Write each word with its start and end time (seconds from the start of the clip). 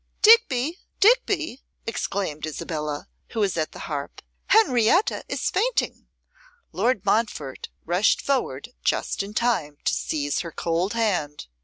'Digby, 0.23 0.79
Digby!' 0.99 1.63
exclaimed 1.85 2.47
Isabella, 2.47 3.07
who 3.33 3.39
was 3.39 3.55
at 3.55 3.71
the 3.71 3.85
harp, 3.85 4.23
'Henrietta 4.47 5.23
is 5.29 5.51
fainting.' 5.51 6.07
Lord 6.71 7.05
Montfort 7.05 7.69
rushed 7.85 8.19
forward 8.19 8.69
just 8.83 9.21
in 9.21 9.35
time 9.35 9.77
to 9.85 9.93
seize 9.93 10.39
her 10.39 10.51
cold 10.51 10.93
hand. 10.93 11.45